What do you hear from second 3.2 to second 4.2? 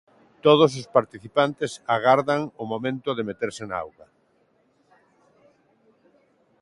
meterse na auga.